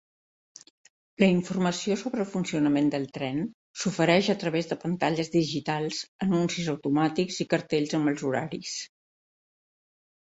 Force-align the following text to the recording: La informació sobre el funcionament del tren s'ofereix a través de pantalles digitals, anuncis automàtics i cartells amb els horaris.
La 1.23 1.27
informació 1.33 1.97
sobre 2.03 2.23
el 2.25 2.29
funcionament 2.31 2.87
del 2.95 3.05
tren 3.19 3.43
s'ofereix 3.81 4.29
a 4.35 4.37
través 4.45 4.71
de 4.71 4.79
pantalles 4.85 5.29
digitals, 5.37 6.01
anuncis 6.29 6.73
automàtics 6.75 7.39
i 7.47 7.51
cartells 7.53 7.97
amb 8.01 8.15
els 8.15 8.27
horaris. 8.31 8.75